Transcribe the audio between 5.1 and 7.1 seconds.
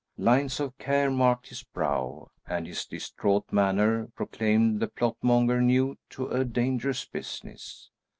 monger new to a dangerous